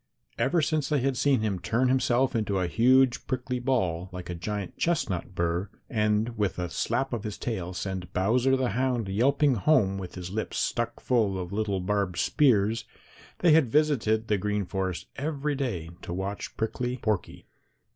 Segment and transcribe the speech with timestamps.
[0.39, 4.33] Ever since they had seen him turn himself into a huge prickly ball, like a
[4.33, 9.53] giant chestnut burr, and with a slap of his tail send Bowser the Hound yelping
[9.53, 12.83] home with his lips stuck full of little barbed spears,
[13.41, 17.45] they had visited the Green Forest every day to watch Prickly Porky.